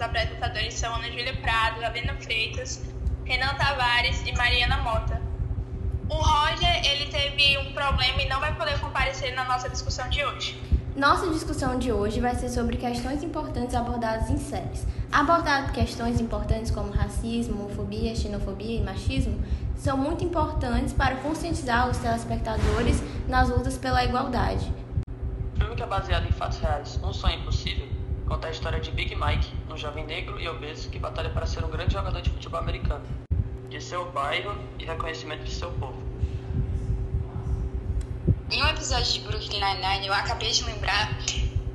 nossos 0.00 0.02
apresentadores 0.02 0.74
são 0.74 0.94
Ana 0.94 1.08
Júlia 1.08 1.36
Prado, 1.36 1.82
Helena 1.82 2.16
Freitas, 2.20 2.82
Renan 3.24 3.54
Tavares 3.54 4.22
e 4.26 4.32
Mariana 4.32 4.78
Mota. 4.78 5.20
O 6.08 6.14
Roger, 6.14 6.84
ele 6.84 7.06
teve 7.10 7.58
um 7.58 7.72
problema 7.72 8.22
e 8.22 8.28
não 8.28 8.40
vai 8.40 8.54
poder 8.56 8.80
comparecer 8.80 9.34
na 9.34 9.44
nossa 9.44 9.68
discussão 9.68 10.08
de 10.08 10.24
hoje. 10.24 10.60
Nossa 10.96 11.28
discussão 11.28 11.78
de 11.78 11.92
hoje 11.92 12.20
vai 12.20 12.34
ser 12.34 12.48
sobre 12.48 12.76
questões 12.76 13.22
importantes 13.22 13.74
abordadas 13.74 14.28
em 14.30 14.38
séries. 14.38 14.86
Abordar 15.12 15.72
questões 15.72 16.20
importantes 16.20 16.70
como 16.70 16.90
racismo, 16.90 17.64
homofobia, 17.64 18.16
xenofobia 18.16 18.80
e 18.80 18.82
machismo 18.82 19.40
são 19.76 19.96
muito 19.96 20.24
importantes 20.24 20.92
para 20.92 21.16
conscientizar 21.16 21.88
os 21.88 21.98
telespectadores 21.98 23.02
nas 23.28 23.48
lutas 23.48 23.78
pela 23.78 24.02
igualdade. 24.04 24.72
O 25.54 25.58
filme 25.60 25.76
que 25.76 25.82
é 25.82 25.86
baseado 25.86 26.26
em 26.26 26.32
fatos 26.32 26.58
reais, 26.58 26.98
Um 27.02 27.12
Sonho 27.12 27.38
Impossível, 27.40 27.86
conta 28.30 28.46
a 28.46 28.50
história 28.52 28.78
de 28.78 28.92
Big 28.92 29.16
Mike, 29.16 29.48
um 29.68 29.76
jovem 29.76 30.06
negro 30.06 30.40
e 30.40 30.48
obeso 30.48 30.88
que 30.88 31.00
batalha 31.00 31.30
para 31.30 31.44
ser 31.46 31.64
um 31.64 31.68
grande 31.68 31.94
jogador 31.94 32.22
de 32.22 32.30
futebol 32.30 32.60
americano, 32.60 33.04
de 33.68 33.80
seu 33.80 34.08
bairro 34.12 34.56
e 34.78 34.84
reconhecimento 34.84 35.42
de 35.42 35.50
seu 35.50 35.68
povo. 35.72 36.00
Em 38.48 38.62
um 38.62 38.68
episódio 38.68 39.12
de 39.14 39.20
Brooklyn 39.26 39.58
Nine-Nine, 39.58 40.06
eu 40.06 40.14
acabei 40.14 40.52
de 40.52 40.62
lembrar 40.62 41.18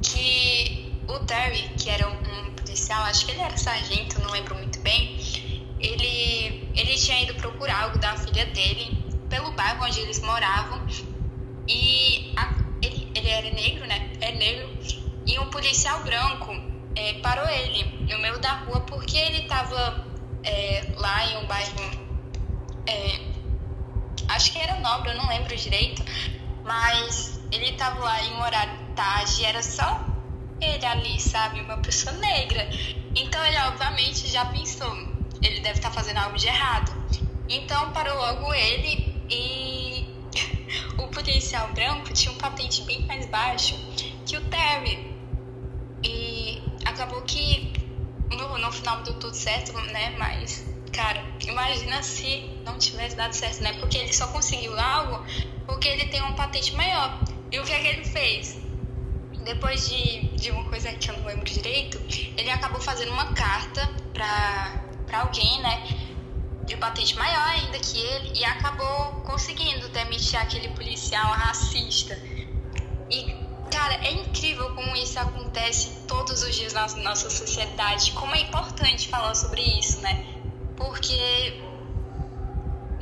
que 0.02 0.98
o 1.10 1.20
Terry, 1.26 1.68
que 1.78 1.90
era 1.90 2.08
um 2.08 2.54
policial, 2.56 3.04
acho 3.04 3.26
que 3.26 3.34
ele 3.34 3.42
era 3.42 3.58
sargento, 3.58 4.22
não 4.22 4.32
lembro 4.32 4.56
muito 4.56 4.80
bem, 4.80 5.20
ele, 5.82 6.70
ele 6.74 6.96
tinha 6.96 7.22
ido 7.22 7.36
procurar 7.36 7.84
algo 7.84 8.00
da 8.00 8.16
filha 8.16 8.46
dele 8.46 8.98
pelo 9.30 9.52
bairro 9.52 9.84
onde 9.84 10.00
eles 10.00 10.22
moravam 10.22 10.88
e 11.68 12.34
a, 12.38 12.56
ele, 12.82 13.12
ele 13.14 13.30
era 13.30 13.50
negro, 13.52 13.86
né? 13.88 14.15
E 15.36 15.40
um 15.40 15.50
policial 15.50 16.02
branco 16.02 16.56
é, 16.96 17.16
parou 17.16 17.46
ele 17.50 17.84
no 18.10 18.18
meio 18.20 18.40
da 18.40 18.54
rua 18.54 18.80
porque 18.80 19.18
ele 19.18 19.40
estava 19.40 20.06
é, 20.46 20.94
lá 20.96 21.26
em 21.26 21.44
um 21.44 21.46
bairro. 21.46 21.76
É, 22.88 23.20
acho 24.30 24.54
que 24.54 24.60
era 24.60 24.80
nobre, 24.80 25.10
eu 25.10 25.18
não 25.18 25.28
lembro 25.28 25.54
direito. 25.58 26.06
Mas 26.64 27.42
ele 27.52 27.72
estava 27.72 28.00
lá 28.00 28.24
em 28.24 28.34
um 28.36 28.42
horário 28.42 28.96
tarde 28.96 29.42
e 29.42 29.46
era 29.46 29.62
só 29.62 30.06
ele 30.62 30.86
ali, 30.86 31.20
sabe? 31.20 31.60
Uma 31.60 31.80
pessoa 31.80 32.16
negra. 32.16 32.70
Então 33.14 33.46
ele 33.46 33.58
obviamente 33.58 34.30
já 34.30 34.46
pensou, 34.46 34.90
ele 35.42 35.60
deve 35.60 35.80
estar 35.80 35.90
tá 35.90 35.96
fazendo 35.96 36.20
algo 36.20 36.38
de 36.38 36.48
errado. 36.48 36.94
Então 37.50 37.92
parou 37.92 38.16
logo 38.16 38.54
ele 38.54 39.22
e 39.30 40.08
o 40.98 41.10
policial 41.10 41.74
branco 41.74 42.14
tinha 42.14 42.32
um 42.32 42.38
patente 42.38 42.84
bem 42.84 43.06
mais 43.06 43.26
baixo 43.26 43.76
que 44.26 44.38
o 44.38 44.42
Terry. 44.46 45.15
No, 48.58 48.72
final 48.72 49.02
deu 49.04 49.14
tudo 49.16 49.36
certo, 49.36 49.74
né? 49.74 50.16
Mas, 50.18 50.66
cara, 50.92 51.24
imagina 51.48 52.02
se 52.04 52.50
não 52.64 52.78
tivesse 52.78 53.16
dado 53.16 53.34
certo, 53.34 53.62
né? 53.62 53.74
Porque 53.80 53.98
ele 53.98 54.14
só 54.14 54.28
conseguiu 54.28 54.78
algo 54.80 55.24
porque 55.66 55.88
ele 55.88 56.06
tem 56.06 56.22
uma 56.22 56.34
patente 56.34 56.76
maior. 56.76 57.20
E 57.52 57.60
o 57.60 57.64
que 57.64 57.74
é 57.74 57.80
que 57.80 57.88
ele 57.88 58.06
fez? 58.06 58.58
Depois 59.44 59.90
de, 59.90 60.28
de 60.36 60.52
uma 60.52 60.64
coisa 60.66 60.92
que 60.94 61.10
eu 61.10 61.18
não 61.18 61.26
lembro 61.26 61.46
direito, 61.46 62.02
ele 62.38 62.50
acabou 62.50 62.82
fazendo 62.82 63.12
uma 63.12 63.34
carta 63.34 63.88
pra, 64.14 64.84
pra 65.06 65.22
alguém, 65.22 65.62
né? 65.62 65.84
De 66.66 66.76
patente 66.78 67.16
maior 67.16 67.48
ainda 67.50 67.78
que 67.80 68.00
ele, 68.00 68.40
e 68.40 68.44
acabou 68.44 69.22
conseguindo 69.24 69.88
demitir 69.90 70.40
aquele 70.40 70.70
policial 70.70 71.32
racista. 71.32 72.20
E, 73.10 73.36
cara, 73.86 74.04
é 74.04 74.14
incrível 74.14 74.74
como 74.74 74.96
isso 74.96 75.20
acontece 75.20 75.92
todos 76.08 76.42
os 76.42 76.56
dias 76.56 76.74
na 76.74 76.88
nossa 77.04 77.30
sociedade. 77.30 78.14
Como 78.14 78.34
é 78.34 78.42
importante 78.42 79.08
falar 79.08 79.36
sobre 79.36 79.62
isso, 79.62 80.02
né? 80.02 80.26
Porque, 80.76 81.62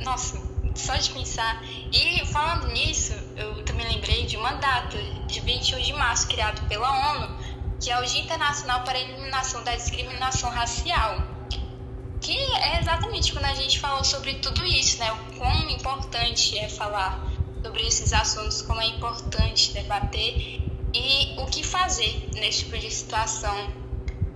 nossa, 0.00 0.38
só 0.74 0.94
de 0.96 1.10
pensar. 1.10 1.64
E 1.90 2.26
falando 2.26 2.66
nisso, 2.68 3.14
eu 3.34 3.64
também 3.64 3.88
lembrei 3.88 4.26
de 4.26 4.36
uma 4.36 4.52
data, 4.54 4.98
de 5.26 5.40
21 5.40 5.80
de 5.80 5.92
março, 5.94 6.28
criado 6.28 6.68
pela 6.68 7.12
ONU, 7.12 7.34
que 7.80 7.90
é 7.90 7.98
o 7.98 8.04
Dia 8.04 8.20
Internacional 8.20 8.82
para 8.82 8.98
a 8.98 9.00
Eliminação 9.00 9.64
da 9.64 9.74
Discriminação 9.74 10.50
Racial. 10.50 11.16
Que 12.20 12.36
é 12.36 12.80
exatamente 12.80 13.32
quando 13.32 13.46
a 13.46 13.54
gente 13.54 13.80
falou 13.80 14.04
sobre 14.04 14.34
tudo 14.34 14.62
isso, 14.66 14.98
né? 14.98 15.10
O 15.12 15.38
quão 15.38 15.70
importante 15.70 16.58
é 16.58 16.68
falar 16.68 17.26
sobre 17.62 17.86
esses 17.86 18.12
assuntos, 18.12 18.60
como 18.60 18.82
é 18.82 18.86
importante 18.86 19.72
debater 19.72 20.63
o 21.38 21.46
que 21.46 21.62
fazer 21.62 22.28
nesse 22.34 22.64
tipo 22.64 22.78
de 22.78 22.90
situação. 22.90 23.84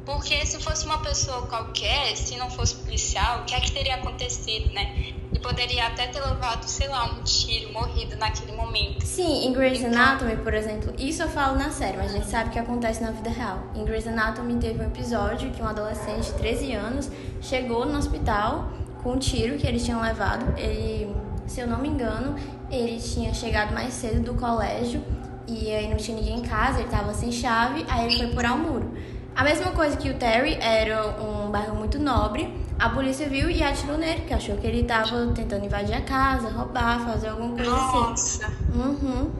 Porque 0.04 0.44
se 0.46 0.58
fosse 0.62 0.86
uma 0.86 0.98
pessoa 0.98 1.46
qualquer, 1.46 2.16
se 2.16 2.36
não 2.36 2.50
fosse 2.50 2.76
policial, 2.76 3.40
o 3.40 3.44
que 3.44 3.54
é 3.54 3.60
que 3.60 3.72
teria 3.72 3.96
acontecido, 3.96 4.72
né? 4.72 5.14
e 5.32 5.38
poderia 5.38 5.86
até 5.86 6.06
ter 6.06 6.20
levado, 6.20 6.64
sei 6.64 6.88
lá, 6.88 7.04
um 7.12 7.22
tiro, 7.22 7.72
morrido 7.72 8.16
naquele 8.16 8.52
momento. 8.52 9.04
Sim, 9.04 9.46
em 9.46 9.52
Grey's 9.52 9.80
então... 9.80 9.92
Anatomy, 9.92 10.36
por 10.36 10.54
exemplo, 10.54 10.92
isso 10.98 11.22
eu 11.22 11.28
falo 11.28 11.58
na 11.58 11.70
série, 11.70 11.96
mas 11.96 12.10
a 12.10 12.14
gente 12.14 12.26
sabe 12.26 12.50
que 12.50 12.58
acontece 12.58 13.02
na 13.02 13.10
vida 13.10 13.30
real. 13.30 13.62
Em 13.74 13.84
Grey's 13.84 14.06
Anatomy 14.06 14.58
teve 14.58 14.82
um 14.82 14.86
episódio 14.86 15.50
que 15.50 15.62
um 15.62 15.66
adolescente 15.66 16.26
de 16.26 16.32
13 16.32 16.72
anos 16.72 17.10
chegou 17.40 17.84
no 17.84 17.98
hospital 17.98 18.70
com 19.02 19.12
um 19.12 19.18
tiro 19.18 19.58
que 19.58 19.66
eles 19.66 19.84
tinham 19.84 20.00
levado. 20.00 20.58
Ele, 20.58 21.14
se 21.46 21.60
eu 21.60 21.66
não 21.66 21.78
me 21.78 21.88
engano, 21.88 22.34
ele 22.70 22.98
tinha 22.98 23.32
chegado 23.34 23.72
mais 23.72 23.92
cedo 23.94 24.20
do 24.22 24.34
colégio 24.34 25.02
e 25.48 25.74
aí 25.74 25.88
não 25.88 25.96
tinha 25.96 26.16
ninguém 26.16 26.38
em 26.38 26.42
casa, 26.42 26.80
ele 26.80 26.88
tava 26.88 27.14
sem 27.14 27.32
chave, 27.32 27.84
aí 27.88 28.06
ele 28.06 28.18
foi 28.18 28.32
furar 28.32 28.54
o 28.54 28.58
muro. 28.58 28.92
A 29.34 29.44
mesma 29.44 29.70
coisa 29.72 29.96
que 29.96 30.10
o 30.10 30.14
Terry 30.14 30.58
era 30.60 31.06
um 31.22 31.50
bairro 31.50 31.74
muito 31.76 31.98
nobre, 31.98 32.52
a 32.78 32.90
polícia 32.90 33.28
viu 33.28 33.48
e 33.48 33.62
atirou 33.62 33.96
nele, 33.96 34.20
porque 34.20 34.34
achou 34.34 34.56
que 34.56 34.66
ele 34.66 34.80
estava 34.80 35.26
tentando 35.28 35.64
invadir 35.64 35.94
a 35.94 36.02
casa, 36.02 36.50
roubar, 36.50 37.04
fazer 37.04 37.28
alguma 37.28 37.54
coisa 37.56 37.74
assim. 37.74 38.00
Nossa. 38.00 38.46
assim. 38.46 38.78
Uhum. 38.78 39.32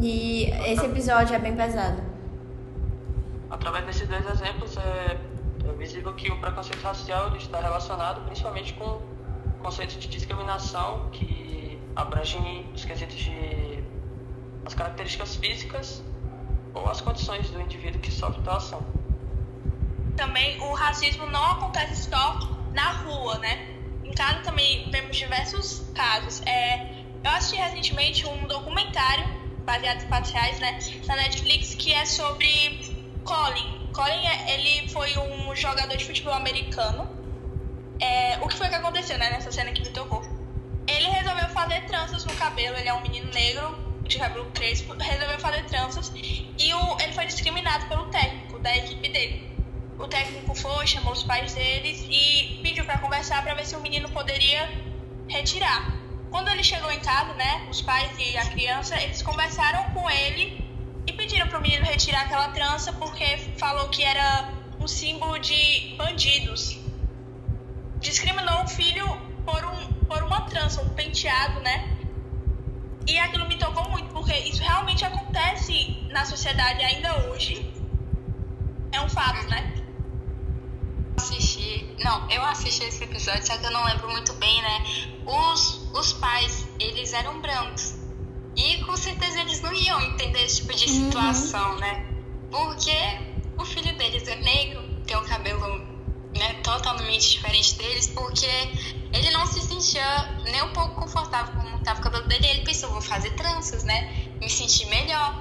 E 0.00 0.44
esse 0.66 0.86
episódio 0.86 1.34
é 1.34 1.38
bem 1.38 1.54
pesado. 1.54 2.02
Através 3.50 3.84
desses 3.86 4.08
dois 4.08 4.24
exemplos, 4.28 4.76
é, 4.76 5.18
é 5.68 5.72
visível 5.76 6.12
que 6.14 6.30
o 6.30 6.38
preconceito 6.40 6.82
racial 6.82 7.34
está 7.36 7.60
relacionado 7.60 8.24
principalmente 8.26 8.74
com 8.74 8.84
o 8.84 9.02
conceito 9.62 9.98
de 9.98 10.08
discriminação 10.08 11.08
que 11.10 11.78
abrange 11.96 12.38
os 12.74 12.84
quesitos 12.84 13.16
de 13.16 13.77
as 14.64 14.74
características 14.74 15.36
físicas 15.36 16.02
ou 16.74 16.88
as 16.88 17.00
condições 17.00 17.50
do 17.50 17.60
indivíduo 17.60 18.00
que 18.00 18.10
sofre 18.10 18.42
tal 18.42 18.56
ação. 18.56 18.86
Também 20.16 20.60
o 20.60 20.72
racismo 20.72 21.26
não 21.26 21.44
acontece 21.52 22.10
só 22.10 22.38
na 22.72 22.92
rua, 22.92 23.38
né? 23.38 23.74
Em 24.04 24.12
casa 24.12 24.40
também 24.40 24.90
vemos 24.90 25.16
diversos 25.16 25.84
casos. 25.94 26.42
É, 26.46 27.04
eu 27.24 27.30
assisti 27.30 27.56
recentemente 27.56 28.26
um 28.26 28.46
documentário 28.46 29.24
baseado 29.64 30.02
em 30.02 30.08
fatos 30.08 30.32
né, 30.32 30.78
na 31.06 31.16
Netflix, 31.16 31.74
que 31.74 31.92
é 31.92 32.04
sobre 32.04 32.80
Colin. 33.24 33.90
Colin, 33.92 34.26
é, 34.26 34.54
ele 34.54 34.88
foi 34.88 35.16
um 35.18 35.54
jogador 35.54 35.96
de 35.96 36.04
futebol 36.04 36.32
americano. 36.32 37.08
É, 38.00 38.38
o 38.40 38.48
que 38.48 38.56
foi 38.56 38.68
que 38.68 38.74
aconteceu, 38.74 39.18
né, 39.18 39.28
nessa 39.30 39.52
cena 39.52 39.72
que 39.72 39.82
me 39.82 39.90
tocou? 39.90 40.22
Ele 40.86 41.08
resolveu 41.08 41.48
fazer 41.50 41.84
tranças 41.86 42.24
no 42.24 42.32
cabelo, 42.34 42.76
ele 42.78 42.88
é 42.88 42.94
um 42.94 43.02
menino 43.02 43.30
negro, 43.30 43.76
de 44.08 44.18
cabelo 44.18 44.50
crespo, 44.52 44.94
resolveu 44.94 45.38
fazer 45.38 45.64
tranças 45.66 46.10
e 46.14 46.74
o, 46.74 47.00
ele 47.00 47.12
foi 47.12 47.26
discriminado 47.26 47.86
pelo 47.86 48.06
técnico 48.06 48.58
da 48.58 48.76
equipe 48.76 49.08
dele. 49.08 49.48
O 49.98 50.08
técnico 50.08 50.54
foi, 50.54 50.86
chamou 50.86 51.12
os 51.12 51.22
pais 51.22 51.54
deles 51.54 52.04
e 52.08 52.60
pediu 52.62 52.84
para 52.84 52.98
conversar 52.98 53.42
para 53.42 53.54
ver 53.54 53.66
se 53.66 53.76
o 53.76 53.80
menino 53.80 54.08
poderia 54.08 54.68
retirar. 55.28 55.92
Quando 56.30 56.48
ele 56.48 56.62
chegou 56.62 56.90
em 56.90 57.00
casa, 57.00 57.34
né, 57.34 57.66
os 57.70 57.82
pais 57.82 58.10
e 58.18 58.36
a 58.36 58.46
criança, 58.46 59.00
eles 59.00 59.22
conversaram 59.22 59.84
com 59.92 60.08
ele 60.10 60.64
e 61.06 61.12
pediram 61.12 61.48
para 61.48 61.58
o 61.58 61.62
menino 61.62 61.84
retirar 61.84 62.22
aquela 62.22 62.48
trança 62.48 62.92
porque 62.92 63.38
falou 63.56 63.88
que 63.88 64.02
era 64.04 64.52
um 64.80 64.88
símbolo 64.88 65.38
de 65.38 65.94
bandidos. 65.96 66.78
Discriminou 68.00 68.62
o 68.62 68.68
filho 68.68 69.06
por, 69.44 69.64
um, 69.64 69.92
por 70.04 70.22
uma 70.22 70.42
trança, 70.42 70.80
um 70.82 70.88
penteado, 70.90 71.60
né? 71.60 71.97
E 73.08 73.18
aquilo 73.18 73.48
me 73.48 73.56
tocou 73.56 73.88
muito, 73.88 74.12
porque 74.12 74.34
isso 74.40 74.62
realmente 74.62 75.02
acontece 75.02 75.96
na 76.10 76.26
sociedade 76.26 76.84
ainda 76.84 77.30
hoje. 77.30 77.72
É 78.92 79.00
um 79.00 79.08
fato, 79.08 79.48
né? 79.48 79.74
Assisti. 81.16 81.88
Não, 82.04 82.30
eu 82.30 82.44
assisti 82.44 82.84
esse 82.84 83.02
episódio, 83.02 83.46
só 83.46 83.56
que 83.56 83.64
eu 83.64 83.70
não 83.70 83.82
lembro 83.86 84.10
muito 84.10 84.34
bem, 84.34 84.60
né? 84.60 84.84
Os, 85.24 85.90
os 85.94 86.12
pais, 86.12 86.68
eles 86.78 87.14
eram 87.14 87.40
brancos. 87.40 87.94
E 88.54 88.84
com 88.84 88.94
certeza 88.94 89.40
eles 89.40 89.62
não 89.62 89.72
iam 89.72 90.00
entender 90.02 90.44
esse 90.44 90.60
tipo 90.60 90.74
de 90.74 90.84
uhum. 90.84 91.04
situação, 91.06 91.70
uhum. 91.72 91.78
né? 91.78 92.06
Porque 92.50 92.96
o 93.56 93.64
filho 93.64 93.96
deles 93.96 94.28
é 94.28 94.36
negro, 94.36 94.82
tem 95.06 95.16
o 95.16 95.22
cabelo 95.22 95.57
totalmente 96.68 97.30
diferente 97.30 97.74
deles, 97.76 98.08
porque 98.08 98.46
ele 99.12 99.30
não 99.30 99.46
se 99.46 99.60
sentia 99.62 100.04
nem 100.44 100.62
um 100.62 100.72
pouco 100.74 101.00
confortável 101.00 101.54
com 101.54 101.76
o 101.76 102.00
cabelo 102.02 102.24
dele. 102.26 102.46
Ele 102.46 102.64
pensou, 102.64 102.90
vou 102.90 103.00
fazer 103.00 103.30
tranças, 103.30 103.84
né? 103.84 104.12
Me 104.38 104.50
sentir 104.50 104.86
melhor. 104.86 105.34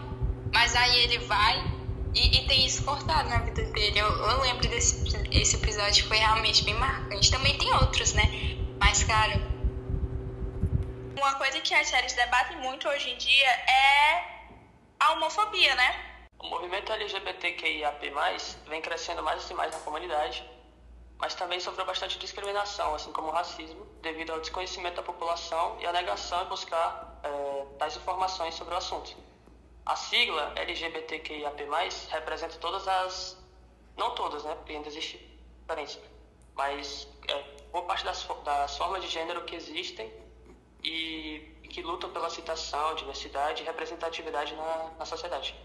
Mas 0.53 0.73
aí 0.75 0.97
ele 1.03 1.19
vai 1.19 1.77
E, 2.15 2.37
e, 2.37 2.47
tem 2.47 2.65
isso 2.65 2.83
cortado 2.83 3.29
na 3.29 3.39
vida 3.39 3.61
dele. 3.63 3.99
Eu, 3.99 4.07
eu 4.07 4.41
lembro 4.41 4.67
desse 4.69 5.05
esse 5.31 5.57
episódio, 5.57 6.07
foi 6.07 6.17
realmente 6.17 6.63
bem 6.63 6.73
marcante. 6.75 7.29
Também 7.29 7.57
tem 7.57 7.71
outros, 7.73 8.13
né? 8.13 8.23
Mas, 8.79 9.03
cara. 9.03 9.35
Uma 11.15 11.33
coisa 11.35 11.59
que 11.59 11.73
as 11.73 11.87
séries 11.87 12.13
debatem 12.13 12.57
muito 12.57 12.87
hoje 12.87 13.09
em 13.09 13.17
dia 13.17 13.49
é 13.49 14.23
a 14.99 15.11
homofobia, 15.13 15.75
né? 15.75 15.95
O 16.39 16.47
movimento 16.47 16.91
LGBTQIAP+, 16.91 18.13
vem 18.67 18.81
crescendo 18.81 19.21
mais 19.23 19.49
e 19.49 19.53
mais 19.53 19.73
na 19.73 19.79
comunidade, 19.79 20.43
mas 21.19 21.33
também 21.33 21.59
sofreu 21.59 21.85
bastante 21.85 22.19
discriminação, 22.19 22.93
assim 22.93 23.11
como 23.11 23.31
racismo, 23.31 23.85
devido 24.01 24.31
ao 24.31 24.39
desconhecimento 24.39 24.95
da 24.95 25.03
população 25.03 25.77
e 25.79 25.85
à 25.85 25.91
negação 25.91 26.43
em 26.43 26.47
buscar 26.47 27.19
é, 27.23 27.65
tais 27.79 27.95
informações 27.95 28.53
sobre 28.53 28.73
o 28.73 28.77
assunto. 28.77 29.15
A 29.85 29.95
sigla 29.95 30.53
LGBTQIAP+, 30.55 31.63
representa 32.09 32.57
todas 32.57 32.87
as... 32.87 33.37
não 33.95 34.13
todas, 34.13 34.43
né, 34.43 34.53
porque 34.55 34.73
ainda 34.73 34.87
existe 34.87 35.17
diferença, 35.61 35.99
mas 36.53 37.07
é, 37.27 37.43
boa 37.71 37.85
parte 37.85 38.03
das, 38.03 38.27
das 38.43 38.77
formas 38.77 39.01
de 39.01 39.09
gênero 39.09 39.43
que 39.45 39.55
existem 39.55 40.11
e, 40.83 41.57
que 41.69 41.81
lutam 41.81 42.09
pela 42.11 42.27
aceitação, 42.27 42.95
diversidade 42.95 43.63
e 43.63 43.65
representatividade 43.65 44.55
na, 44.55 44.91
na 44.97 45.05
sociedade. 45.05 45.55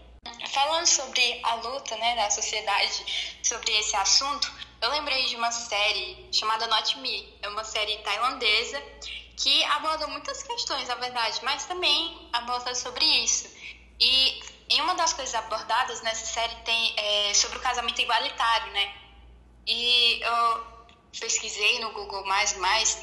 Falando 0.47 0.85
sobre 0.85 1.41
a 1.43 1.55
luta 1.55 1.95
né, 1.97 2.15
da 2.15 2.29
sociedade 2.29 3.39
sobre 3.43 3.71
esse 3.77 3.95
assunto, 3.95 4.51
eu 4.83 4.89
lembrei 4.89 5.25
de 5.27 5.37
uma 5.37 5.49
série 5.49 6.27
chamada 6.33 6.67
Not 6.67 6.99
Me. 6.99 7.33
É 7.41 7.47
uma 7.47 7.63
série 7.63 7.97
tailandesa 7.99 8.83
que 9.37 9.63
aborda 9.63 10.05
muitas 10.07 10.43
questões, 10.43 10.89
na 10.89 10.95
verdade, 10.95 11.39
mas 11.41 11.65
também 11.65 12.29
aborda 12.33 12.75
sobre 12.75 13.05
isso. 13.23 13.49
E 13.97 14.43
em 14.69 14.81
uma 14.81 14.93
das 14.95 15.13
coisas 15.13 15.33
abordadas 15.35 16.01
nessa 16.01 16.25
série 16.25 16.55
tem 16.65 16.93
é, 16.97 17.33
sobre 17.33 17.59
o 17.59 17.61
casamento 17.61 18.01
igualitário, 18.01 18.73
né? 18.73 18.93
E 19.65 20.19
eu 20.21 20.73
pesquisei 21.17 21.79
no 21.79 21.93
Google 21.93 22.25
mais 22.25 22.57
mais 22.57 22.99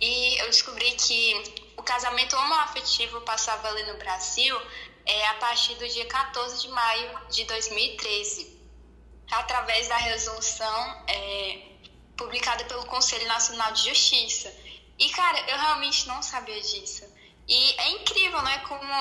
e, 0.00 0.36
eu 0.40 0.46
descobri 0.46 0.92
que 0.92 1.70
o 1.78 1.82
casamento 1.82 2.36
homoafetivo 2.36 3.22
passava 3.22 3.68
ali 3.68 3.82
no 3.84 3.96
Brasil 3.96 4.60
é, 5.06 5.26
a 5.28 5.34
partir 5.34 5.74
do 5.76 5.88
dia 5.88 6.04
14 6.04 6.60
de 6.60 6.68
maio 6.68 7.18
de 7.30 7.44
2013, 7.44 8.63
através 9.30 9.88
da 9.88 9.96
resolução 9.96 11.04
é, 11.08 11.62
publicada 12.16 12.64
pelo 12.64 12.84
Conselho 12.86 13.26
Nacional 13.26 13.72
de 13.72 13.88
Justiça. 13.88 14.52
E, 14.98 15.08
cara, 15.10 15.38
eu 15.50 15.58
realmente 15.58 16.06
não 16.06 16.22
sabia 16.22 16.60
disso. 16.60 17.04
E 17.48 17.80
é 17.80 17.90
incrível, 17.90 18.40
né, 18.42 18.58
como 18.68 18.92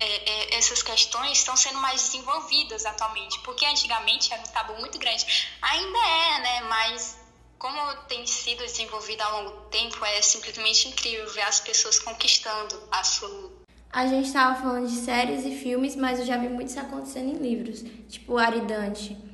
é, 0.00 0.06
é, 0.06 0.58
essas 0.58 0.82
questões 0.82 1.38
estão 1.38 1.56
sendo 1.56 1.78
mais 1.78 2.02
desenvolvidas 2.02 2.86
atualmente, 2.86 3.38
porque 3.40 3.64
antigamente 3.66 4.32
era 4.32 4.42
um 4.42 4.46
tabu 4.46 4.74
muito 4.78 4.98
grande. 4.98 5.24
Ainda 5.60 5.98
é, 5.98 6.40
né, 6.40 6.60
mas 6.62 7.18
como 7.58 7.94
tem 8.08 8.26
sido 8.26 8.64
desenvolvido 8.64 9.20
ao 9.22 9.42
longo 9.42 9.56
do 9.56 9.62
tempo, 9.68 10.04
é 10.04 10.22
simplesmente 10.22 10.88
incrível 10.88 11.28
ver 11.32 11.42
as 11.42 11.60
pessoas 11.60 11.98
conquistando 11.98 12.80
a 12.90 13.02
sua. 13.02 13.58
A 13.90 14.06
gente 14.06 14.26
estava 14.26 14.60
falando 14.60 14.86
de 14.86 14.96
séries 14.96 15.44
e 15.44 15.56
filmes, 15.56 15.96
mas 15.96 16.20
eu 16.20 16.26
já 16.26 16.36
vi 16.36 16.48
muito 16.48 16.68
isso 16.68 16.78
acontecendo 16.78 17.30
em 17.30 17.38
livros. 17.38 17.82
Tipo 18.08 18.36
Aridante. 18.36 19.27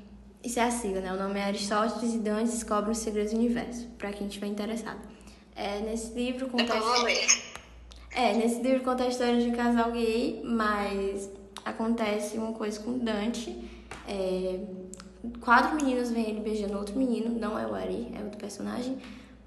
Isso 0.45 0.61
é 0.61 0.65
a 0.65 0.71
sigla, 0.71 1.01
né? 1.01 1.11
O 1.11 1.17
nome 1.17 1.41
é 1.41 1.45
Aristóteles 1.45 2.15
e 2.15 2.19
Dante 2.19 2.51
descobrem 2.51 2.93
os 2.93 2.99
segredos 2.99 3.33
do 3.33 3.39
universo, 3.39 3.87
para 3.97 4.13
quem 4.13 4.27
estiver 4.27 4.47
interessado. 4.47 5.01
É, 5.57 5.81
nesse 5.81 6.13
livro 6.13 6.49
conta 6.49 6.75
a 6.75 6.79
história... 6.79 7.55
É, 8.15 8.35
nesse 8.35 8.61
livro 8.61 8.85
conta 8.85 9.05
a 9.05 9.09
história 9.09 9.41
de 9.41 9.49
um 9.49 9.53
casal 9.53 9.91
gay, 9.91 10.43
mas 10.45 11.31
acontece 11.65 12.37
uma 12.37 12.53
coisa 12.53 12.79
com 12.79 12.99
Dante. 12.99 13.57
É, 14.07 14.61
quatro 15.41 15.77
meninos 15.77 16.11
veem 16.11 16.29
ele 16.29 16.41
beijando 16.41 16.77
outro 16.77 16.97
menino, 16.97 17.37
não 17.39 17.59
é 17.59 17.67
o 17.67 17.75
Ari, 17.75 18.13
é 18.15 18.23
outro 18.23 18.39
personagem, 18.39 18.99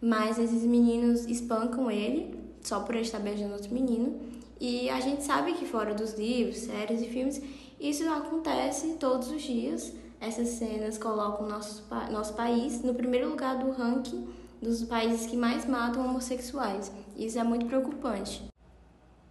mas 0.01 0.39
esses 0.39 0.63
meninos 0.63 1.25
espancam 1.27 1.91
ele 1.91 2.37
só 2.61 2.79
por 2.79 2.95
ele 2.95 3.03
estar 3.03 3.19
beijando 3.19 3.53
outro 3.53 3.71
menino. 3.71 4.19
E 4.59 4.89
a 4.89 4.99
gente 4.99 5.23
sabe 5.23 5.53
que 5.53 5.65
fora 5.65 5.93
dos 5.93 6.15
livros, 6.15 6.57
séries 6.57 7.01
e 7.01 7.05
filmes, 7.05 7.39
isso 7.79 8.09
acontece 8.09 8.95
todos 8.99 9.29
os 9.29 9.43
dias. 9.43 9.93
Essas 10.19 10.49
cenas 10.49 10.97
colocam 10.97 11.47
nosso, 11.47 11.83
nosso 12.11 12.33
país 12.33 12.81
no 12.81 12.93
primeiro 12.93 13.29
lugar 13.29 13.57
do 13.57 13.71
ranking 13.71 14.33
dos 14.61 14.83
países 14.83 15.27
que 15.27 15.37
mais 15.37 15.65
matam 15.65 16.05
homossexuais. 16.05 16.91
Isso 17.15 17.37
é 17.37 17.43
muito 17.43 17.67
preocupante. 17.67 18.43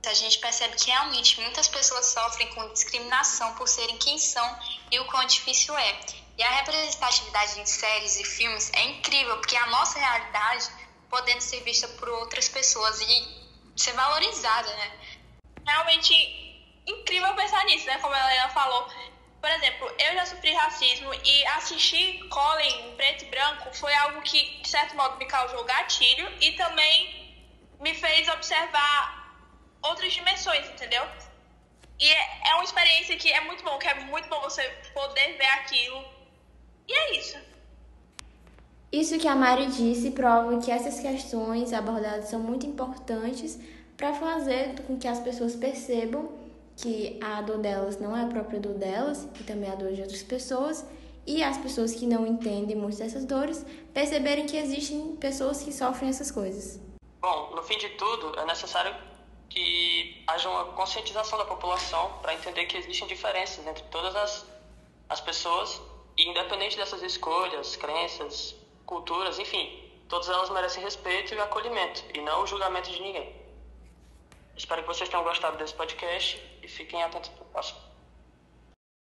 A 0.06 0.14
gente 0.14 0.38
percebe 0.38 0.76
que 0.76 0.86
realmente 0.88 1.40
muitas 1.40 1.66
pessoas 1.66 2.06
sofrem 2.06 2.48
com 2.54 2.72
discriminação 2.72 3.54
por 3.54 3.66
serem 3.66 3.98
quem 3.98 4.18
são 4.18 4.58
e 4.90 5.00
o 5.00 5.04
quão 5.06 5.26
difícil 5.26 5.76
é. 5.76 6.00
E 6.38 6.42
a 6.42 6.50
representatividade 6.50 7.60
em 7.60 7.66
séries 7.66 8.20
e 8.20 8.24
filmes 8.24 8.70
é 8.72 8.84
incrível, 8.84 9.36
porque 9.38 9.56
a 9.56 9.66
nossa 9.66 9.98
realidade 9.98 10.70
podendo 11.10 11.40
ser 11.40 11.60
vista 11.62 11.88
por 11.88 12.08
outras 12.08 12.48
pessoas 12.48 13.00
e 13.00 13.46
ser 13.76 13.92
valorizada, 13.94 14.68
né? 14.74 14.92
realmente 15.66 16.14
incrível 16.86 17.34
pensar 17.34 17.64
nisso, 17.64 17.86
né? 17.86 17.98
Como 17.98 18.14
a 18.14 18.18
Helena 18.18 18.48
falou. 18.50 18.88
Por 19.46 19.52
exemplo, 19.52 19.88
eu 19.96 20.14
já 20.14 20.26
sofri 20.26 20.52
racismo 20.54 21.08
e 21.24 21.46
assistir 21.46 22.18
Colin 22.28 22.96
preto 22.96 23.26
e 23.26 23.28
branco 23.28 23.72
foi 23.72 23.94
algo 23.94 24.20
que, 24.22 24.60
de 24.60 24.68
certo 24.68 24.96
modo, 24.96 25.16
me 25.18 25.24
causou 25.24 25.62
gatilho 25.62 26.28
e 26.40 26.50
também 26.56 27.32
me 27.80 27.94
fez 27.94 28.28
observar 28.28 29.38
outras 29.84 30.12
dimensões, 30.12 30.68
entendeu? 30.68 31.04
E 32.00 32.08
é, 32.08 32.50
é 32.50 32.54
uma 32.56 32.64
experiência 32.64 33.16
que 33.16 33.32
é 33.32 33.40
muito 33.42 33.62
bom, 33.62 33.78
que 33.78 33.86
é 33.86 33.94
muito 34.06 34.28
bom 34.28 34.40
você 34.40 34.68
poder 34.92 35.38
ver 35.38 35.46
aquilo. 35.46 36.04
E 36.88 36.92
é 36.92 37.16
isso. 37.16 37.38
Isso 38.90 39.16
que 39.16 39.28
a 39.28 39.36
Mari 39.36 39.66
disse 39.66 40.10
prova 40.10 40.60
que 40.60 40.72
essas 40.72 40.98
questões 40.98 41.72
abordadas 41.72 42.30
são 42.30 42.40
muito 42.40 42.66
importantes 42.66 43.60
para 43.96 44.12
fazer 44.12 44.74
com 44.88 44.98
que 44.98 45.06
as 45.06 45.20
pessoas 45.20 45.54
percebam 45.54 46.45
que 46.76 47.18
a 47.22 47.40
dor 47.40 47.58
delas 47.58 47.98
não 47.98 48.16
é 48.16 48.22
a 48.22 48.26
própria 48.26 48.60
dor 48.60 48.74
delas 48.74 49.26
e 49.40 49.44
também 49.44 49.70
a 49.70 49.74
dor 49.74 49.92
de 49.92 50.02
outras 50.02 50.22
pessoas 50.22 50.84
e 51.26 51.42
as 51.42 51.56
pessoas 51.58 51.94
que 51.94 52.06
não 52.06 52.26
entendem 52.26 52.76
muito 52.76 52.98
dessas 52.98 53.24
dores 53.24 53.64
perceberem 53.92 54.46
que 54.46 54.56
existem 54.56 55.16
pessoas 55.16 55.62
que 55.62 55.72
sofrem 55.72 56.10
essas 56.10 56.30
coisas. 56.30 56.80
Bom, 57.20 57.50
no 57.56 57.62
fim 57.62 57.78
de 57.78 57.88
tudo, 57.90 58.38
é 58.38 58.44
necessário 58.44 58.94
que 59.48 60.22
haja 60.26 60.48
uma 60.48 60.66
conscientização 60.72 61.38
da 61.38 61.44
população 61.44 62.12
para 62.20 62.34
entender 62.34 62.66
que 62.66 62.76
existem 62.76 63.08
diferenças 63.08 63.66
entre 63.66 63.82
todas 63.84 64.14
as, 64.14 64.46
as 65.08 65.20
pessoas 65.20 65.80
e 66.16 66.28
independente 66.28 66.76
dessas 66.76 67.02
escolhas, 67.02 67.74
crenças, 67.74 68.54
culturas, 68.84 69.38
enfim, 69.38 69.82
todas 70.08 70.28
elas 70.28 70.50
merecem 70.50 70.82
respeito 70.82 71.34
e 71.34 71.40
acolhimento 71.40 72.04
e 72.14 72.20
não 72.20 72.42
o 72.42 72.46
julgamento 72.46 72.90
de 72.90 73.00
ninguém. 73.00 73.45
Espero 74.56 74.82
que 74.82 74.88
vocês 74.88 75.08
tenham 75.08 75.22
gostado 75.22 75.58
desse 75.58 75.74
podcast 75.74 76.42
e 76.62 76.68
fiquem 76.68 77.02
atentos 77.02 77.28
para 77.28 77.42
o 77.42 77.46
próximo. 77.46 77.85